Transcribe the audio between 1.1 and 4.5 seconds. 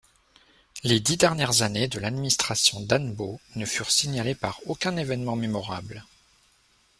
dernières années de l’administration d’Annebault ne furent signalées